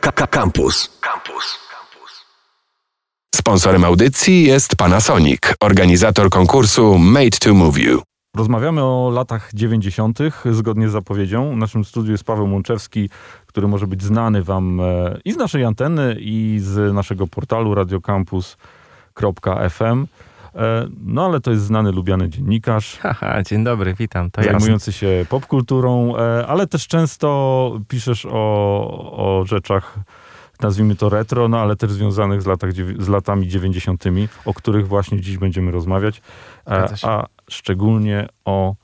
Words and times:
Campus. 0.00 0.98
Campus. 1.00 1.58
Sponsorem 3.34 3.84
audycji 3.84 4.44
jest 4.44 4.76
Panasonic, 4.76 5.40
organizator 5.60 6.30
konkursu 6.30 6.98
Made 6.98 7.38
to 7.40 7.54
Move 7.54 7.78
You. 7.78 8.02
Rozmawiamy 8.36 8.82
o 8.82 9.10
latach 9.14 9.50
90. 9.54 10.18
zgodnie 10.44 10.88
z 10.88 10.92
zapowiedzią. 10.92 11.54
W 11.54 11.56
naszym 11.56 11.84
studiu 11.84 12.12
jest 12.12 12.24
Paweł 12.24 12.52
Łączewski, 12.52 13.10
który 13.46 13.68
może 13.68 13.86
być 13.86 14.02
znany 14.02 14.42
Wam 14.42 14.80
e, 14.80 15.18
i 15.24 15.32
z 15.32 15.36
naszej 15.36 15.64
anteny, 15.64 16.16
i 16.20 16.58
z 16.62 16.94
naszego 16.94 17.26
portalu 17.26 17.74
radiocampus.fm. 17.74 20.06
E, 20.56 20.88
no 21.04 21.24
ale 21.24 21.40
to 21.40 21.50
jest 21.50 21.64
znany, 21.64 21.92
lubiany 21.92 22.28
dziennikarz. 22.28 22.98
Haha, 23.02 23.42
dzień 23.42 23.64
dobry, 23.64 23.94
witam. 23.94 24.30
To 24.30 24.42
zajmujący 24.42 24.90
jasne. 24.90 24.92
się 24.92 25.26
popkulturą, 25.28 26.16
e, 26.16 26.46
ale 26.46 26.66
też 26.66 26.86
często 26.86 27.80
piszesz 27.88 28.26
o, 28.26 28.32
o 29.12 29.44
rzeczach 29.46 29.98
nazwijmy 30.60 30.96
to 30.96 31.08
retro, 31.08 31.48
no 31.48 31.60
ale 31.60 31.76
też 31.76 31.92
związanych 31.92 32.42
z, 32.42 32.46
latach, 32.46 32.70
z 32.98 33.08
latami 33.08 33.48
90., 33.48 34.04
o 34.44 34.54
których 34.54 34.88
właśnie 34.88 35.20
dziś 35.20 35.38
będziemy 35.38 35.70
rozmawiać, 35.70 36.22
a, 36.64 36.88
a 37.02 37.26
szczególnie 37.50 38.28
o 38.44 38.74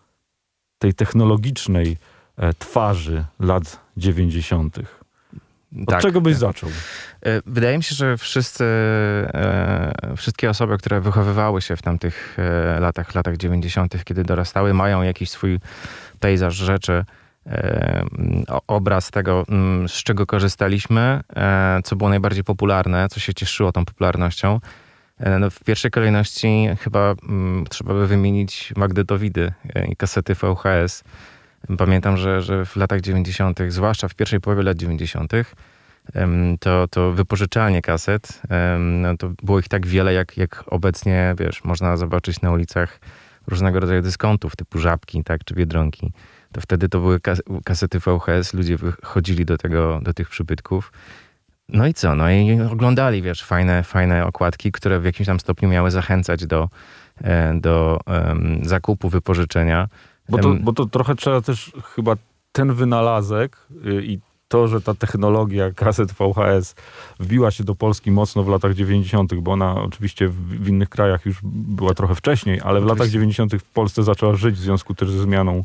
tej 0.79 0.95
technologicznej 0.95 1.97
e, 2.37 2.55
twarzy 2.55 3.25
lat 3.41 3.81
90. 3.97 4.79
Od 5.83 5.89
tak. 5.89 6.01
czego 6.01 6.21
byś 6.21 6.37
zaczął? 6.37 6.71
E, 7.23 7.41
wydaje 7.47 7.77
mi 7.77 7.83
się, 7.83 7.95
że 7.95 8.17
wszyscy, 8.17 8.65
e, 8.65 10.15
wszystkie 10.17 10.51
osoby, 10.51 10.79
które 10.79 11.01
wychowywały 11.01 11.63
się 11.63 11.77
w 11.77 11.83
tamtych 11.83 12.37
latach, 12.81 13.15
latach 13.15 13.37
90., 13.37 14.05
kiedy 14.05 14.23
dorastały, 14.23 14.75
mają 14.75 15.03
jakiś 15.03 15.31
swój 15.31 15.61
pejzaż 16.21 16.55
rzeczy, 16.55 17.05
obraz 18.67 19.11
tego, 19.11 19.45
mm, 19.49 19.89
z 19.89 19.93
czego 19.93 20.27
korzystaliśmy, 20.27 21.21
e, 21.37 21.81
co 21.85 21.97
było 21.97 22.11
najbardziej 22.11 22.45
popularne, 22.45 23.09
co 23.09 23.21
się 23.21 23.35
cieszyło 23.35 23.73
tą 23.73 23.85
popularnością. 23.85 24.61
E, 25.19 25.39
no, 25.39 25.51
w 25.51 25.61
pierwszej 25.65 25.91
kolejności 25.91 26.69
chyba 26.81 27.15
mm, 27.29 27.67
trzeba 27.71 27.95
by 27.95 28.07
wymienić 28.07 28.73
Dowidy 29.05 29.53
e, 29.75 29.87
i 29.87 29.97
kasety 29.97 30.35
VHS. 30.35 31.05
Pamiętam, 31.79 32.17
że, 32.17 32.43
że 32.43 32.65
w 32.65 32.77
latach 32.77 33.01
90., 33.01 33.61
zwłaszcza 33.69 34.09
w 34.09 34.15
pierwszej 34.15 34.41
połowie 34.41 34.63
lat 34.63 34.77
90., 34.77 35.33
to, 36.61 36.89
to 36.89 37.13
wypożyczalnie 37.13 37.83
kaset, 37.83 38.43
no, 38.79 39.17
to 39.17 39.31
było 39.43 39.59
ich 39.59 39.69
tak 39.69 39.87
wiele, 39.87 40.13
jak, 40.13 40.37
jak 40.37 40.65
obecnie, 40.67 41.35
wiesz, 41.39 41.65
można 41.65 41.97
zobaczyć 41.97 42.41
na 42.41 42.51
ulicach 42.51 43.01
różnego 43.47 43.81
rodzaju 43.81 44.03
dyskontów, 44.03 44.57
typu 44.57 44.79
Żabki, 44.79 45.25
tak, 45.25 45.45
czy 45.45 45.55
Biedronki 45.55 46.13
to 46.53 46.61
wtedy 46.61 46.89
to 46.89 47.01
były 47.01 47.21
kasety 47.65 47.99
VHS, 47.99 48.55
ludzie 48.55 48.77
chodzili 49.03 49.45
do, 49.45 49.59
tego, 49.59 50.01
do 50.03 50.15
tych 50.15 50.29
przybytków. 50.29 50.93
No 51.69 51.87
i 51.87 51.95
co? 51.95 52.15
No 52.15 52.31
i 52.31 52.61
oglądali, 52.61 53.23
wiesz, 53.23 53.45
fajne, 53.45 53.83
fajne 53.83 54.27
okładki, 54.27 54.73
które 54.73 55.01
w 55.01 55.05
jakimś 55.05 55.27
tam 55.27 55.41
stopniu 55.41 55.69
miały 55.69 55.91
zachęcać 55.91 56.47
do, 56.47 56.69
e, 57.25 57.55
do 57.61 58.01
um, 58.07 58.61
zakupu, 58.65 59.09
wypożyczenia. 59.09 59.89
Bo 60.31 60.39
to, 60.39 60.55
bo 60.55 60.73
to 60.73 60.87
trochę 60.87 61.15
trzeba 61.15 61.41
też 61.41 61.73
chyba 61.85 62.17
ten 62.53 62.75
wynalazek 62.75 63.57
y, 63.87 64.03
i 64.05 64.19
to, 64.51 64.69
że 64.69 64.81
ta 64.81 64.95
technologia 64.95 65.71
kaset 65.71 66.13
VHS 66.13 66.75
wbiła 67.21 67.51
się 67.51 67.65
do 67.65 67.75
Polski 67.75 68.11
mocno 68.11 68.43
w 68.43 68.49
latach 68.49 68.75
90., 68.75 69.35
bo 69.35 69.53
ona 69.53 69.83
oczywiście 69.83 70.29
w, 70.29 70.35
w 70.35 70.69
innych 70.69 70.89
krajach 70.89 71.27
już 71.27 71.41
była 71.43 71.95
trochę 71.95 72.15
wcześniej, 72.15 72.61
ale 72.65 72.81
w 72.81 72.85
latach 72.85 73.09
90. 73.09 73.53
w 73.55 73.71
Polsce 73.73 74.03
zaczęła 74.03 74.35
żyć 74.35 74.55
w 74.55 74.59
związku 74.59 74.95
też 74.95 75.11
ze 75.11 75.23
zmianą 75.23 75.65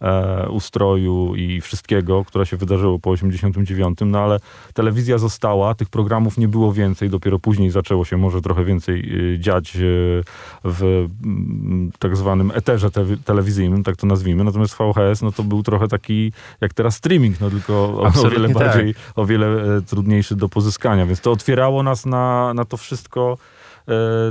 e, 0.00 0.48
ustroju 0.48 1.34
i 1.36 1.60
wszystkiego, 1.60 2.24
które 2.24 2.46
się 2.46 2.56
wydarzyło 2.56 2.98
po 2.98 3.10
89, 3.10 3.98
no 4.06 4.18
ale 4.18 4.40
telewizja 4.74 5.18
została, 5.18 5.74
tych 5.74 5.88
programów 5.88 6.38
nie 6.38 6.48
było 6.48 6.72
więcej, 6.72 7.10
dopiero 7.10 7.38
później 7.38 7.70
zaczęło 7.70 8.04
się 8.04 8.16
może 8.16 8.40
trochę 8.40 8.64
więcej 8.64 9.34
y, 9.34 9.38
dziać 9.38 9.76
y, 9.76 10.22
w 10.64 11.08
mm, 11.24 11.92
tak 11.98 12.16
zwanym 12.16 12.52
eterze 12.54 12.90
te 12.90 13.04
telewizyjnym, 13.24 13.84
tak 13.84 13.96
to 13.96 14.06
nazwijmy, 14.06 14.44
natomiast 14.44 14.74
VHS, 14.74 15.22
no 15.22 15.32
to 15.32 15.42
był 15.42 15.62
trochę 15.62 15.88
taki, 15.88 16.32
jak 16.60 16.74
teraz 16.74 16.94
streaming, 16.94 17.40
no 17.40 17.50
tylko 17.50 17.74
o, 17.74 18.12
o 18.24 18.30
wiele 18.30 18.48
tak. 18.48 18.58
bardziej, 18.58 18.94
o 19.16 19.26
wiele 19.26 19.76
e, 19.76 19.82
trudniejszy 19.82 20.36
do 20.36 20.48
pozyskania, 20.48 21.06
więc 21.06 21.20
to 21.20 21.32
otwierało 21.32 21.82
nas 21.82 22.06
na, 22.06 22.54
na 22.54 22.64
to 22.64 22.76
wszystko, 22.76 23.38
E, 23.44 23.63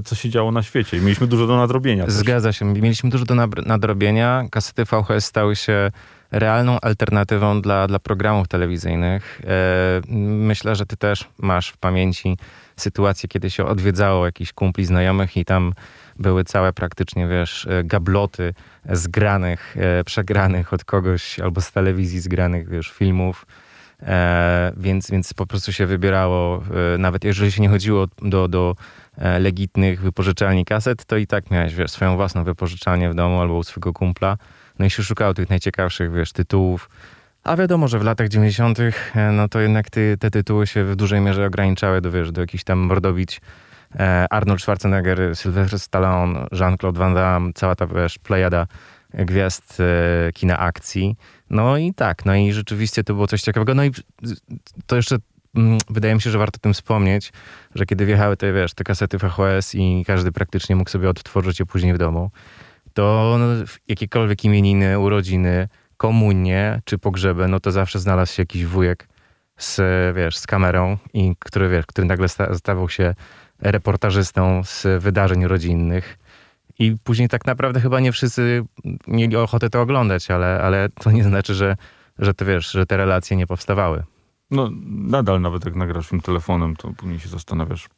co 0.06 0.16
się 0.16 0.30
działo 0.30 0.52
na 0.52 0.64
świecie. 0.64 0.97
I 0.97 1.02
mieliśmy 1.02 1.28
dużo 1.28 1.47
do 1.47 1.58
nadrobienia. 1.58 2.06
Też. 2.06 2.14
Zgadza 2.14 2.53
się. 2.53 2.66
Mieliśmy 2.66 3.09
dużo 3.09 3.25
do 3.25 3.36
nadrobienia. 3.66 4.46
Kasety 4.52 4.86
VHS 4.86 5.25
stały 5.25 5.56
się 5.56 5.91
realną 6.31 6.80
alternatywą 6.80 7.62
dla, 7.62 7.88
dla 7.88 8.00
programów 8.00 8.47
telewizyjnych. 8.47 9.41
E, 9.44 10.02
myślę, 10.38 10.75
że 10.75 10.86
ty 10.86 10.97
też 10.97 11.28
masz 11.38 11.69
w 11.69 11.78
pamięci 11.78 12.38
sytuację, 12.75 13.30
kiedy 13.30 13.50
się 13.50 13.66
odwiedzało 13.66 14.25
jakichś 14.25 14.53
kumpli 14.53 14.86
znajomych 14.86 15.38
i 15.38 15.46
tam 15.46 15.74
były 16.20 16.44
całe 16.44 16.74
praktycznie, 16.74 17.28
wiesz, 17.28 17.68
e, 17.68 17.84
gabloty 17.84 18.53
zgranych, 18.90 19.75
przegranych 20.06 20.74
od 20.74 20.85
kogoś 20.85 21.40
albo 21.40 21.62
z 21.62 21.72
telewizji 21.72 22.20
zgranych, 22.20 22.70
wiesz, 22.70 22.91
filmów. 22.91 23.46
Więc, 24.78 25.12
więc 25.12 25.34
po 25.34 25.47
prostu 25.47 25.74
się 25.74 25.86
wybierało, 25.86 26.64
nawet 26.97 27.24
jeżeli 27.24 27.52
się 27.52 27.62
nie 27.62 27.69
chodziło 27.69 28.08
do, 28.22 28.47
do 28.47 28.75
E, 29.18 29.40
legitnych 29.40 30.02
wypożyczalni 30.02 30.66
kaset, 30.66 31.06
to 31.06 31.18
i 31.18 31.28
tak 31.28 31.52
miałeś, 31.52 31.75
wiesz, 31.75 31.91
swoją 31.91 32.16
własną 32.16 32.44
wypożyczalnię 32.44 33.09
w 33.09 33.16
domu 33.16 33.41
albo 33.41 33.58
u 33.58 33.64
swojego 33.64 33.94
kumpla. 33.94 34.38
No 34.80 34.86
i 34.86 34.90
się 34.90 35.03
szukało 35.03 35.34
tych 35.34 35.50
najciekawszych, 35.50 36.12
wiesz, 36.12 36.31
tytułów. 36.31 36.90
A 37.44 37.56
wiadomo, 37.56 37.88
że 37.88 38.00
w 38.00 38.03
latach 38.03 38.28
90., 38.28 38.80
e, 38.80 39.31
no 39.31 39.50
to 39.50 39.59
jednak 39.59 39.90
ty, 39.90 40.18
te 40.20 40.31
tytuły 40.31 40.68
się 40.68 40.84
w 40.84 40.96
dużej 40.96 41.22
mierze 41.22 41.46
ograniczały 41.46 42.02
do, 42.02 42.12
wiesz, 42.12 42.31
do 42.31 42.41
jakichś 42.41 42.64
tam 42.64 42.80
mordobić 42.80 43.41
e, 44.00 44.28
Arnold 44.30 44.62
Schwarzenegger, 44.62 45.35
Sylvester 45.35 45.80
Stallone, 45.80 46.47
Jean-Claude 46.52 47.00
Van 47.00 47.14
Damme, 47.14 47.52
cała 47.56 47.75
ta, 47.75 47.88
wiesz, 47.88 48.20
plejada 48.20 48.68
gwiazd 49.14 49.78
kina 50.34 50.59
akcji. 50.59 51.16
No 51.50 51.78
i 51.78 51.94
tak, 51.94 52.26
no 52.26 52.36
i 52.36 52.54
rzeczywiście 52.54 53.04
to 53.04 53.14
było 53.14 53.28
coś 53.28 53.42
ciekawego. 53.42 53.76
No 53.76 53.84
i 53.84 53.92
to 54.88 54.96
jeszcze 54.96 55.18
Mm, 55.56 55.78
wydaje 55.90 56.16
mi 56.16 56.22
się, 56.22 56.30
że 56.30 56.38
warto 56.38 56.58
o 56.58 56.59
tym 56.59 56.74
wspomnieć, 56.74 57.34
że 57.76 57.86
kiedy 57.86 58.06
wjechały 58.06 58.38
te, 58.38 58.54
wiesz, 58.54 58.74
te 58.74 58.84
kasety 58.84 59.18
VHS 59.18 59.76
i 59.76 60.03
każdy 60.08 60.32
praktycznie 60.32 60.76
mógł 60.76 60.90
sobie 60.90 61.09
odtworzyć 61.09 61.59
je 61.59 61.66
później 61.66 61.94
w 61.94 61.98
domu, 61.98 62.32
to 62.94 63.36
no, 63.40 63.46
jakiekolwiek 63.88 64.46
imieniny, 64.46 65.00
urodziny, 65.00 65.68
komunie 65.98 66.82
czy 66.86 66.98
pogrzeby, 66.98 67.48
no 67.48 67.59
to 67.59 67.72
zawsze 67.72 68.00
znalazł 68.00 68.34
się 68.34 68.42
jakiś 68.42 68.66
wujek 68.66 69.08
z, 69.58 69.82
wiesz, 70.16 70.38
z 70.38 70.48
kamerą, 70.48 70.98
i 71.14 71.36
który, 71.40 71.70
wiesz, 71.70 71.86
który 71.86 72.08
nagle 72.08 72.28
stawał 72.53 72.90
się 72.90 73.16
reportażystą 73.59 74.62
z 74.64 75.03
wydarzeń 75.03 75.48
rodzinnych. 75.48 76.18
I 76.79 76.95
później 77.03 77.29
tak 77.29 77.45
naprawdę 77.45 77.81
chyba 77.81 78.00
nie 78.00 78.11
wszyscy 78.11 78.66
mieli 79.07 79.35
ochotę 79.35 79.69
to 79.69 79.81
oglądać, 79.81 80.31
ale, 80.31 80.61
ale 80.61 80.89
to 80.89 81.11
nie 81.11 81.23
znaczy, 81.23 81.53
że, 81.53 81.75
że, 82.19 82.34
te, 82.34 82.45
wiesz, 82.45 82.72
że 82.72 82.85
te 82.85 82.97
relacje 82.97 83.38
nie 83.38 83.47
powstawały. 83.47 84.03
No, 84.51 84.69
nadal 84.85 85.41
nawet 85.41 85.66
jak 85.66 85.75
nagrasz 85.75 86.07
film 86.07 86.22
telefonem, 86.22 86.75
to 86.75 86.91
później 86.97 87.19
się 87.19 87.29
zastanawiasz, 87.29 87.89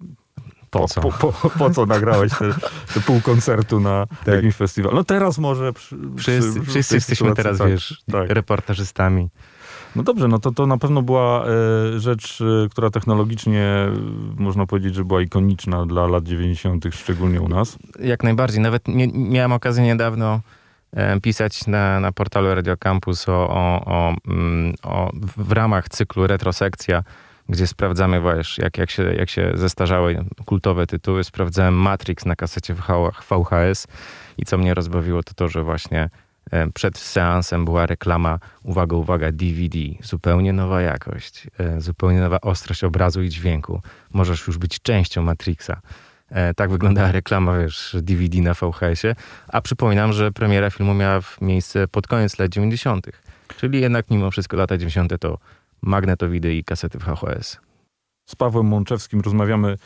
po, 0.69 0.79
po 0.79 0.87
co? 0.87 1.01
Po, 1.01 1.11
po, 1.11 1.49
po, 1.49 1.69
co 1.69 1.85
nagrałeś 1.85 2.31
te, 2.31 2.53
te 2.93 2.99
pół 2.99 3.21
koncertu 3.21 3.79
na 3.79 4.05
tak. 4.25 4.35
jakimś 4.35 4.55
festiwalu? 4.55 4.95
No 4.95 5.03
teraz 5.03 5.37
może... 5.37 5.73
Przy, 5.73 5.97
wszyscy, 6.17 6.61
przy, 6.61 6.71
wszyscy 6.71 6.95
jesteśmy 6.95 7.33
teraz, 7.33 7.57
tak, 7.57 7.67
wiesz, 7.67 8.03
tak. 8.11 8.29
reportażystami. 8.29 9.29
No 9.95 10.03
dobrze, 10.03 10.28
no 10.28 10.39
to, 10.39 10.51
to 10.51 10.67
na 10.67 10.78
pewno 10.78 11.01
była 11.01 11.45
e, 11.45 12.00
rzecz, 12.00 12.41
e, 12.41 12.69
która 12.69 12.89
technologicznie 12.89 13.61
e, 13.61 13.91
można 14.38 14.66
powiedzieć, 14.66 14.95
że 14.95 15.06
była 15.06 15.22
ikoniczna 15.22 15.85
dla 15.85 16.07
lat 16.07 16.23
90., 16.23 16.85
szczególnie 16.91 17.41
u 17.41 17.47
nas. 17.47 17.78
Jak 18.00 18.23
najbardziej. 18.23 18.61
Nawet 18.61 18.88
nie, 18.88 19.07
miałem 19.13 19.51
okazję 19.51 19.84
niedawno 19.84 20.41
pisać 21.22 21.67
na, 21.67 22.00
na 22.00 22.11
portalu 22.11 22.55
Radio 22.55 22.78
Campus 22.78 23.29
o, 23.29 23.50
o, 23.50 23.85
o, 23.85 24.16
mm, 24.28 24.73
o, 24.84 25.11
w 25.38 25.51
ramach 25.51 25.89
cyklu 25.89 26.28
Retrosekcja, 26.28 27.03
gdzie 27.50 27.67
sprawdzamy 27.67 28.22
właśnie, 28.22 28.64
jak, 28.64 28.78
jak, 28.78 28.90
się, 28.90 29.03
jak 29.03 29.29
się 29.29 29.52
zestarzały 29.55 30.25
kultowe 30.46 30.87
tytuły. 30.87 31.23
Sprawdzałem 31.23 31.73
Matrix 31.73 32.25
na 32.25 32.35
kasecie 32.35 32.75
VHS 33.29 33.87
i 34.37 34.46
co 34.46 34.58
mnie 34.58 34.73
rozbawiło, 34.73 35.23
to 35.23 35.34
to, 35.34 35.47
że 35.47 35.64
właśnie 35.64 36.09
przed 36.73 36.97
seansem 36.97 37.65
była 37.65 37.85
reklama, 37.85 38.39
uwaga, 38.63 38.95
uwaga, 38.95 39.31
DVD, 39.31 39.77
zupełnie 40.03 40.53
nowa 40.53 40.81
jakość, 40.81 41.47
e, 41.59 41.81
zupełnie 41.81 42.19
nowa 42.19 42.41
ostrość 42.41 42.83
obrazu 42.83 43.23
i 43.23 43.29
dźwięku. 43.29 43.81
Możesz 44.13 44.47
już 44.47 44.57
być 44.57 44.81
częścią 44.81 45.21
Matrixa. 45.21 45.81
E, 46.29 46.53
tak 46.53 46.69
wyglądała 46.69 47.11
reklama, 47.11 47.59
wiesz, 47.59 47.95
DVD 48.01 48.41
na 48.41 48.53
VHS-ie. 48.53 49.15
A 49.47 49.61
przypominam, 49.61 50.13
że 50.13 50.31
premiera 50.31 50.69
filmu 50.69 50.93
miała 50.93 51.19
miejsce 51.41 51.87
pod 51.87 52.07
koniec 52.07 52.39
lat 52.39 52.49
90. 52.49 53.07
Czyli 53.57 53.81
jednak 53.81 54.11
mimo 54.11 54.31
wszystko 54.31 54.57
lata 54.57 54.77
90. 54.77 55.19
to 55.19 55.37
magnetowidy 55.81 56.55
i 56.55 56.63
kasety 56.63 56.97
VHS. 56.99 57.57
Z 58.25 58.35
Pawłem 58.35 58.65
Mączewskim 58.65 59.21
rozmawiamy 59.21 59.77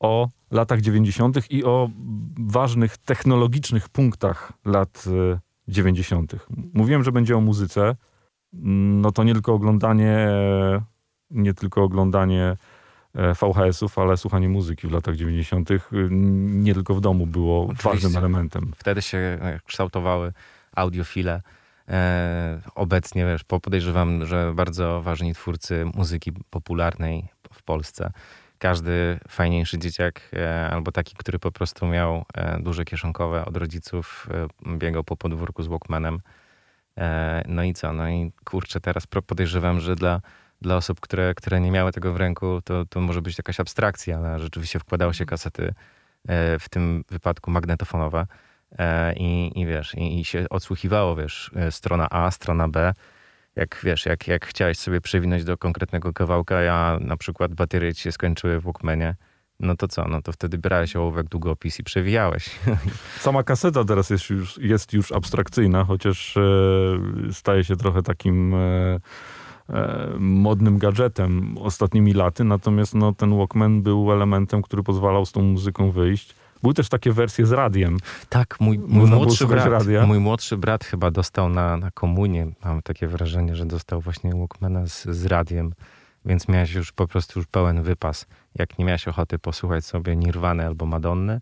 o 0.00 0.28
latach 0.50 0.80
90. 0.80 1.50
i 1.50 1.64
o 1.64 1.90
ważnych 2.38 2.96
technologicznych 2.96 3.88
punktach 3.88 4.52
lat 4.64 5.04
90. 5.68 6.34
E, 6.34 6.38
Mówiłem, 6.74 7.04
że 7.04 7.12
będzie 7.12 7.36
o 7.36 7.40
muzyce. 7.40 7.96
No 9.02 9.12
to 9.12 9.24
nie 9.24 9.32
tylko 9.32 9.52
oglądanie 9.54 10.28
nie 11.30 11.54
tylko 11.54 11.82
oglądanie 11.82 12.56
e, 13.14 13.34
VHS-ów, 13.34 13.98
ale 13.98 14.16
słuchanie 14.16 14.48
muzyki 14.48 14.88
w 14.88 14.92
latach 14.92 15.16
90. 15.16 15.70
y, 15.70 15.80
nie 16.10 16.74
tylko 16.74 16.94
w 16.94 17.00
domu 17.00 17.26
było 17.26 17.62
Oczywiście. 17.62 17.88
ważnym 17.88 18.16
elementem. 18.16 18.72
Wtedy 18.76 19.02
się 19.02 19.18
e, 19.18 19.60
kształtowały 19.64 20.32
audiofile. 20.76 21.42
E, 21.88 22.60
obecnie, 22.74 23.24
wiesz, 23.26 23.44
po- 23.44 23.60
podejrzewam, 23.60 24.26
że 24.26 24.52
bardzo 24.54 25.02
ważni 25.02 25.34
twórcy 25.34 25.84
muzyki 25.94 26.32
popularnej 26.50 27.28
w 27.52 27.62
Polsce. 27.62 28.12
Każdy 28.64 29.18
fajniejszy 29.28 29.78
dzieciak, 29.78 30.20
e, 30.32 30.70
albo 30.70 30.92
taki, 30.92 31.14
który 31.16 31.38
po 31.38 31.52
prostu 31.52 31.86
miał 31.86 32.24
e, 32.34 32.58
duże 32.60 32.84
kieszonkowe 32.84 33.44
od 33.44 33.56
rodziców, 33.56 34.28
e, 34.66 34.76
biegał 34.76 35.04
po 35.04 35.16
podwórku 35.16 35.62
z 35.62 35.66
Walkmanem. 35.66 36.20
No 37.48 37.62
i 37.62 37.74
co? 37.74 37.92
No 37.92 38.08
i 38.08 38.32
kurczę, 38.44 38.80
teraz 38.80 39.06
podejrzewam, 39.06 39.80
że 39.80 39.96
dla, 39.96 40.20
dla 40.60 40.76
osób, 40.76 41.00
które, 41.00 41.34
które 41.34 41.60
nie 41.60 41.70
miały 41.70 41.92
tego 41.92 42.12
w 42.12 42.16
ręku, 42.16 42.60
to, 42.64 42.84
to 42.86 43.00
może 43.00 43.22
być 43.22 43.38
jakaś 43.38 43.60
abstrakcja, 43.60 44.18
ale 44.18 44.40
rzeczywiście 44.40 44.78
wkładało 44.78 45.12
się 45.12 45.26
kasety, 45.26 45.74
e, 46.28 46.58
w 46.58 46.68
tym 46.68 47.04
wypadku 47.10 47.50
magnetofonowe. 47.50 48.26
I, 49.16 49.52
I 49.54 49.66
wiesz, 49.66 49.94
i, 49.94 50.20
i 50.20 50.24
się 50.24 50.46
odsłuchiwało, 50.50 51.16
wiesz, 51.16 51.50
strona 51.70 52.08
A, 52.10 52.30
strona 52.30 52.68
B. 52.68 52.94
Jak 53.56 53.80
wiesz, 53.84 54.06
jak, 54.06 54.28
jak 54.28 54.46
chciałeś 54.46 54.78
sobie 54.78 55.00
przewinąć 55.00 55.44
do 55.44 55.58
konkretnego 55.58 56.12
kawałka, 56.12 56.60
ja 56.60 56.98
na 57.00 57.16
przykład 57.16 57.54
baterie 57.54 57.94
ci 57.94 58.02
się 58.02 58.12
skończyły 58.12 58.60
w 58.60 58.64
Walkmanie, 58.64 59.14
no 59.60 59.76
to 59.76 59.88
co? 59.88 60.08
No 60.08 60.22
to 60.22 60.32
wtedy 60.32 60.58
brałeś 60.58 60.96
ołówek, 60.96 61.28
długopis 61.28 61.80
i 61.80 61.84
przewijałeś. 61.84 62.50
Sama 63.20 63.42
kaseta 63.42 63.84
teraz 63.84 64.10
jest 64.10 64.30
już, 64.30 64.58
jest 64.58 64.92
już 64.92 65.12
abstrakcyjna, 65.12 65.84
chociaż 65.84 66.36
e, 66.36 66.42
staje 67.32 67.64
się 67.64 67.76
trochę 67.76 68.02
takim 68.02 68.54
e, 68.54 69.00
e, 69.68 70.08
modnym 70.18 70.78
gadżetem 70.78 71.58
ostatnimi 71.58 72.12
laty, 72.12 72.44
natomiast 72.44 72.94
no, 72.94 73.12
ten 73.12 73.36
Walkman 73.36 73.82
był 73.82 74.12
elementem, 74.12 74.62
który 74.62 74.82
pozwalał 74.82 75.26
z 75.26 75.32
tą 75.32 75.42
muzyką 75.42 75.90
wyjść. 75.90 76.34
Były 76.64 76.74
też 76.74 76.88
takie 76.88 77.12
wersje 77.12 77.46
z 77.46 77.52
radiem. 77.52 77.98
Tak, 78.28 78.60
mój, 78.60 78.78
mój, 78.78 79.10
młodszy 79.10 79.46
brat, 79.46 79.66
radia? 79.66 80.06
mój 80.06 80.18
młodszy 80.18 80.56
brat 80.56 80.84
chyba 80.84 81.10
dostał 81.10 81.48
na, 81.48 81.76
na 81.76 81.90
komunię, 81.90 82.52
mam 82.64 82.82
takie 82.82 83.08
wrażenie, 83.08 83.56
że 83.56 83.66
dostał 83.66 84.00
właśnie 84.00 84.30
Walkmana 84.34 84.86
z, 84.86 85.04
z 85.04 85.26
radiem, 85.26 85.74
więc 86.24 86.48
miałeś 86.48 86.72
już 86.72 86.92
po 86.92 87.06
prostu 87.06 87.38
już 87.38 87.46
pełen 87.46 87.82
wypas. 87.82 88.26
Jak 88.54 88.78
nie 88.78 88.84
miałeś 88.84 89.08
ochoty 89.08 89.38
posłuchać 89.38 89.84
sobie 89.84 90.16
Nirwany 90.16 90.66
albo 90.66 90.86
Madonny, 90.86 91.40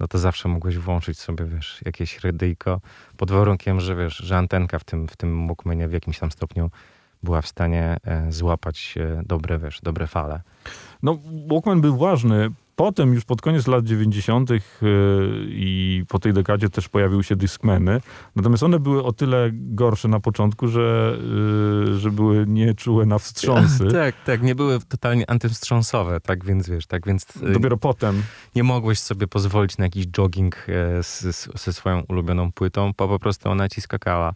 no 0.00 0.08
to 0.08 0.18
zawsze 0.18 0.48
mogłeś 0.48 0.78
włączyć 0.78 1.18
sobie, 1.18 1.44
wiesz, 1.44 1.80
jakieś 1.84 2.20
radyjko, 2.20 2.80
pod 3.16 3.30
warunkiem, 3.30 3.80
że 3.80 3.96
wiesz, 3.96 4.16
że 4.16 4.36
antenka 4.36 4.78
w 4.78 4.84
tym, 4.84 5.08
w 5.08 5.16
tym 5.16 5.46
Walkmanie 5.46 5.88
w 5.88 5.92
jakimś 5.92 6.18
tam 6.18 6.30
stopniu 6.30 6.70
była 7.22 7.42
w 7.42 7.46
stanie 7.46 7.96
e, 8.04 8.32
złapać 8.32 8.94
e, 8.98 9.22
dobre, 9.26 9.58
wiesz, 9.58 9.80
dobre 9.82 10.06
fale. 10.06 10.40
No, 11.02 11.18
Walkman 11.50 11.80
był 11.80 11.96
ważny. 11.96 12.50
Potem 12.76 13.14
już 13.14 13.24
pod 13.24 13.42
koniec 13.42 13.66
lat 13.66 13.84
90. 13.84 14.50
y, 14.50 14.60
i 15.48 16.04
po 16.08 16.18
tej 16.18 16.32
dekadzie 16.32 16.68
też 16.70 16.88
pojawiły 16.88 17.24
się 17.24 17.36
Discmany. 17.36 18.00
Natomiast 18.36 18.62
one 18.62 18.80
były 18.80 19.04
o 19.04 19.12
tyle 19.12 19.50
gorsze 19.52 20.08
na 20.08 20.20
początku, 20.20 20.68
że, 20.68 21.18
y, 21.88 21.98
że 21.98 22.10
były 22.10 22.44
nieczułe 22.48 23.06
na 23.06 23.18
wstrząsy. 23.18 23.86
tak, 23.92 24.14
tak, 24.24 24.42
nie 24.42 24.54
były 24.54 24.78
totalnie 24.80 25.30
antywstrząsowe, 25.30 26.20
tak 26.20 26.44
więc 26.44 26.68
wiesz, 26.68 26.86
tak 26.86 27.06
więc 27.06 27.26
e, 27.42 27.52
Dopiero 27.52 27.76
potem 27.76 28.22
nie 28.54 28.62
mogłeś 28.62 28.98
sobie 28.98 29.26
pozwolić 29.26 29.78
na 29.78 29.84
jakiś 29.84 30.06
jogging 30.06 30.66
e, 30.68 31.02
ze 31.54 31.72
swoją 31.72 32.02
ulubioną 32.08 32.52
płytą, 32.52 32.92
bo 32.98 33.08
po 33.08 33.18
prostu 33.18 33.50
ona 33.50 33.68
ci 33.68 33.80
skakała. 33.80 34.34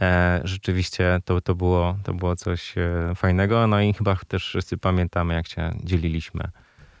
E, 0.00 0.40
rzeczywiście 0.44 1.20
to, 1.24 1.40
to, 1.40 1.54
było, 1.54 1.96
to 2.02 2.14
było 2.14 2.36
coś 2.36 2.74
e, 2.78 3.14
fajnego. 3.14 3.66
No 3.66 3.80
i 3.80 3.92
chyba 3.92 4.16
też 4.16 4.46
wszyscy 4.46 4.78
pamiętamy, 4.78 5.34
jak 5.34 5.48
się 5.48 5.72
dzieliliśmy 5.84 6.50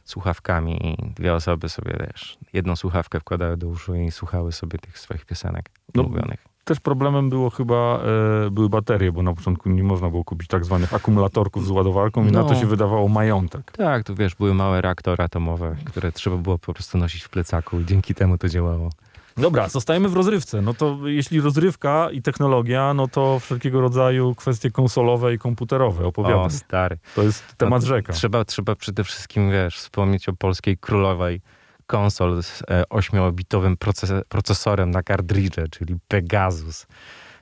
słuchawkami 0.04 0.86
i 0.86 1.12
dwie 1.14 1.34
osoby 1.34 1.68
sobie, 1.68 1.96
wiesz, 2.00 2.38
jedną 2.52 2.76
słuchawkę 2.76 3.20
wkładały 3.20 3.56
do 3.56 3.66
uszu 3.68 3.94
i 3.94 4.10
słuchały 4.10 4.52
sobie 4.52 4.78
tych 4.78 4.98
swoich 4.98 5.24
piosenek 5.26 5.70
No, 5.94 6.02
ulubionych. 6.02 6.44
też 6.64 6.80
problemem 6.80 7.30
było 7.30 7.50
chyba, 7.50 8.00
e, 8.46 8.50
były 8.50 8.68
baterie, 8.68 9.12
bo 9.12 9.22
na 9.22 9.34
początku 9.34 9.68
nie 9.70 9.82
można 9.84 10.10
było 10.10 10.24
kupić 10.24 10.48
tak 10.48 10.64
zwanych 10.64 10.94
akumulatorków 10.94 11.66
z 11.66 11.70
ładowarką 11.70 12.24
i 12.26 12.32
na 12.32 12.40
No. 12.42 12.48
to 12.48 12.54
się 12.54 12.66
wydawało 12.66 13.08
majątek. 13.08 13.72
Tak, 13.72 14.04
tu 14.04 14.14
wiesz, 14.14 14.34
były 14.34 14.54
małe 14.54 14.80
reaktory 14.80 15.24
atomowe, 15.24 15.76
które 15.84 16.12
trzeba 16.12 16.36
było 16.36 16.58
po 16.58 16.74
prostu 16.74 16.98
nosić 16.98 17.22
w 17.22 17.28
plecaku 17.28 17.80
i 17.80 17.84
dzięki 17.86 18.14
temu 18.14 18.38
to 18.38 18.48
działało. 18.48 18.90
Dobra, 19.36 19.68
zostajemy 19.68 20.08
w 20.08 20.14
rozrywce. 20.14 20.62
No 20.62 20.74
to 20.74 20.98
jeśli 21.04 21.40
rozrywka 21.40 22.08
i 22.12 22.22
technologia, 22.22 22.94
no 22.94 23.08
to 23.08 23.38
wszelkiego 23.40 23.80
rodzaju 23.80 24.34
kwestie 24.34 24.70
konsolowe 24.70 25.34
i 25.34 25.38
komputerowe. 25.38 26.04
O, 26.04 26.08
Opowiadam. 26.08 26.50
stary. 26.50 26.98
To 27.14 27.22
jest 27.22 27.54
temat 27.56 27.82
No, 27.82 27.88
rzeka. 27.88 28.12
Trzeba, 28.12 28.44
trzeba 28.44 28.74
przede 28.76 29.04
wszystkim, 29.04 29.50
wiesz, 29.50 29.76
wspomnieć 29.76 30.28
o 30.28 30.32
polskiej 30.32 30.78
królowej 30.78 31.40
konsol 31.86 32.42
z 32.42 32.62
e, 32.70 32.82
8-bitowym 32.90 33.76
proces- 33.76 34.22
procesorem 34.28 34.90
na 34.90 35.02
kartridże, 35.02 35.68
czyli 35.68 35.94
Pegasus. 36.08 36.86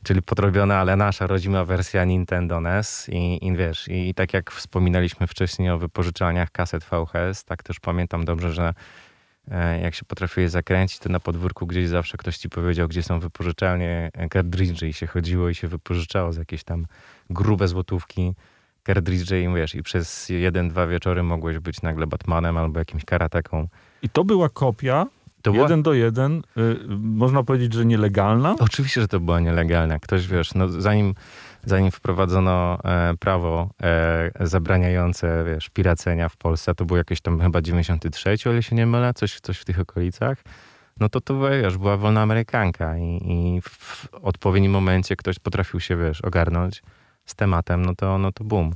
Czyli 0.03 0.23
podrobiona, 0.23 0.77
ale 0.79 0.97
nasza 0.97 1.27
rodzima 1.27 1.65
wersja 1.65 2.05
Nintendo 2.05 2.61
NES 2.61 3.07
i, 3.13 3.47
i 3.47 3.57
wiesz, 3.57 3.89
i 3.89 4.15
tak 4.15 4.35
jak 4.35 4.51
wspominaliśmy 4.51 5.27
wcześniej 5.27 5.71
o 5.71 5.79
wypożyczalniach 5.79 6.51
kaset 6.51 6.85
VHS, 6.85 7.45
tak 7.45 7.63
też 7.63 7.81
pamiętam 7.81 8.25
dobrze, 8.25 8.53
że 8.53 8.75
jak 9.83 9.95
się 9.95 10.05
potrafiłeś 10.05 10.51
zakręcić, 10.51 10.99
to 10.99 11.09
na 11.09 11.21
podwórku 11.21 11.67
gdzieś 11.67 11.89
zawsze 11.89 12.19
ktoś 12.19 12.37
ci 12.37 12.49
powiedział, 12.49 12.89
gdzie 12.89 13.03
są 13.03 13.21
wypożyczalnie 13.21 14.11
e, 14.13 14.29
kartridży 14.29 14.89
i 14.89 14.93
się 14.93 15.07
chodziło 15.07 15.49
i 15.49 15.55
się 15.55 15.69
wypożyczało 15.69 16.33
z 16.33 16.37
jakieś 16.37 16.65
tam 16.65 16.87
grube 17.31 17.69
złotówki 17.69 18.35
kartridże 18.83 19.41
i 19.41 19.55
wiesz, 19.55 19.75
i 19.75 19.83
przez 19.83 20.29
jeden, 20.29 20.69
dwa 20.69 20.87
wieczory 20.87 21.23
mogłeś 21.23 21.59
być 21.59 21.83
nagle 21.83 22.07
Batmanem 22.07 22.57
albo 22.57 22.79
jakimś 22.79 23.05
karateką. 23.05 23.69
I 24.03 24.09
to 24.09 24.25
była 24.25 24.49
kopia, 24.49 25.07
To 25.43 25.53
była... 25.53 25.63
jeden 25.63 25.83
do 25.83 25.93
jeden, 25.95 26.43
y, 26.57 26.77
można 26.99 27.43
powiedzieć, 27.43 27.73
że 27.73 27.85
nielegalna. 27.85 28.55
Oczywiście, 28.61 29.01
że 29.01 29.09
to 29.09 29.21
była 29.21 29.41
nielegalna. 29.41 29.99
Ktoś, 29.99 30.27
wiesz, 30.27 30.55
no 30.55 30.69
zanim, 30.69 31.15
zanim 31.65 31.91
wprowadzono 31.91 32.79
e, 32.85 33.15
prawo 33.21 33.71
e, 33.83 34.31
zabraniające, 34.41 35.45
wiesz, 35.47 35.69
piracenia 35.69 36.29
w 36.29 36.37
Polsce, 36.37 36.75
to 36.75 36.85
było 36.85 36.97
jakieś 36.97 37.21
tam 37.21 37.41
chyba 37.41 37.63
93, 37.63 38.37
o 38.47 38.53
ile 38.53 38.63
się 38.63 38.77
nie 38.77 38.87
mylę, 38.87 39.15
coś, 39.15 39.41
coś 39.41 39.59
w 39.59 39.65
tych 39.65 39.81
okolicach, 39.81 40.39
no 41.01 41.09
to 41.09 41.21
to, 41.21 41.51
wiesz, 41.51 41.79
była 41.79 41.97
wolna 41.97 42.23
amerykanka 42.23 42.99
i, 42.99 43.21
i 43.25 43.61
w 43.63 44.09
odpowiednim 44.23 44.73
momencie 44.73 45.17
ktoś 45.17 45.39
potrafił 45.39 45.81
się, 45.81 45.97
wiesz, 45.97 46.21
ogarnąć 46.21 46.83
z 47.25 47.35
tematem, 47.35 47.85
no 47.85 47.95
to, 47.95 48.19
no 48.19 48.33
to 48.33 48.45
boom. 48.45 48.73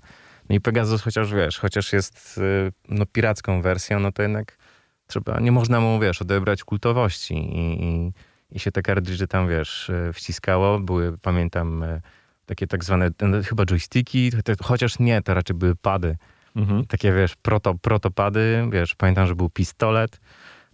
No 0.49 0.57
i 0.57 0.61
Pegasus 0.61 1.03
chociaż, 1.03 1.35
wiesz, 1.35 1.59
chociaż 1.59 1.93
jest 1.93 2.39
y, 2.39 2.73
no, 2.89 3.07
piracką 3.07 3.63
wersją, 3.63 4.01
no 4.01 4.13
to 4.13 4.23
jednak 4.23 4.59
trzeba, 5.07 5.41
nie 5.41 5.53
można 5.53 5.81
mu, 5.81 6.01
wiesz, 6.01 6.23
odebrać 6.23 6.65
kultowości 6.65 7.35
i, 7.35 7.85
i, 7.85 8.13
i 8.51 8.59
się 8.59 8.73
te 8.73 8.83
kartridże 8.83 9.27
tam, 9.27 9.49
wiesz, 9.49 9.89
y, 9.89 10.13
wciskało. 10.13 10.79
Były, 10.79 11.19
pamiętam, 11.19 11.83
y, 11.83 12.01
takie 12.47 12.67
tak 12.67 12.85
zwane, 12.85 13.11
chyba 13.49 13.65
joysticki, 13.65 14.31
chociaż 14.63 14.99
nie, 14.99 15.23
to 15.23 15.35
raczej 15.35 15.57
były 15.57 15.77
pady. 15.77 16.17
Mhm. 16.57 16.87
Takie, 16.87 17.13
wiesz, 17.13 17.37
proto, 17.37 17.75
protopady, 17.75 18.69
wiesz, 18.73 18.95
pamiętam, 18.95 19.27
że 19.27 19.35
był 19.35 19.51
pistolet, 19.51 20.21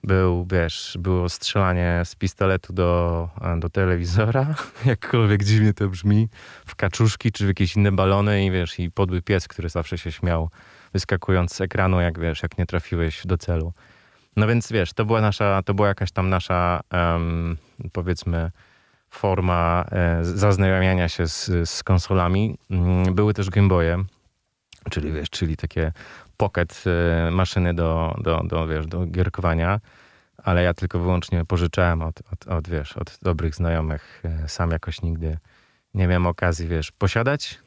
był, 0.05 0.47
wiesz, 0.51 0.97
było 1.01 1.29
strzelanie 1.29 2.03
z 2.05 2.15
pistoletu 2.15 2.73
do, 2.73 3.29
do 3.59 3.69
telewizora, 3.69 4.55
jakkolwiek 4.85 5.45
dziwnie 5.45 5.75
to 5.75 5.89
brzmi, 5.89 6.29
w 6.67 6.77
kaczuszki 6.77 7.33
czy 7.33 7.45
w 7.45 7.49
jakieś 7.49 7.77
inne 7.77 7.93
balony 7.93 8.45
i 8.45 8.51
wiesz, 8.51 8.79
i 8.79 8.91
podły 8.91 9.23
pies, 9.23 9.49
który 9.49 9.69
zawsze 9.69 9.99
się 9.99 10.13
śmiał, 10.13 10.51
wyskakując 10.93 11.55
z 11.55 11.61
ekranu, 11.61 12.01
jak 12.01 12.21
wiesz, 12.21 12.43
jak 12.43 12.59
nie 12.59 12.67
trafiłeś 12.67 13.27
do 13.27 13.39
celu. 13.39 13.73
No 14.37 14.47
więc 14.47 14.73
wiesz, 14.73 14.93
to 14.93 15.05
była 15.05 15.21
nasza, 15.21 15.63
to 15.63 15.75
była 15.75 15.89
jakaś 15.89 16.13
tam 16.13 16.29
nasza, 16.29 16.81
em, 16.91 17.57
powiedzmy, 17.93 18.51
forma 19.11 19.85
e, 19.91 20.25
zaznajamiania 20.25 21.09
się 21.09 21.27
z, 21.27 21.51
z 21.71 21.83
konsolami. 21.83 22.59
Mm, 22.71 23.15
Były 23.15 23.35
też 23.35 23.51
Game 23.51 24.05
czyli 24.91 25.13
wiesz, 25.13 25.31
czyli 25.31 25.57
takie 25.57 25.93
pocket 26.37 26.85
e, 26.87 27.31
maszyny 27.31 27.75
do, 27.75 28.17
do, 28.21 28.43
do, 28.45 28.67
wiesz, 28.67 28.87
do 28.87 29.07
gierkowania, 29.07 29.81
ale 30.45 30.63
ja 30.63 30.75
tylko 30.75 30.99
wyłącznie 30.99 31.45
pożyczałem 31.45 32.03
od, 32.03 32.21
od, 32.33 32.47
od, 32.49 32.69
wiesz, 32.69 32.97
od 32.97 33.19
dobrych 33.23 33.55
znajomych. 33.55 34.23
E, 34.25 34.49
Sam 34.49 34.71
jakoś 34.71 35.03
nigdy 35.03 35.39
nie 35.95 36.07
miałem 36.07 36.27
okazji, 36.27 36.69
wiesz, 36.69 36.93
posiadać, 36.93 37.59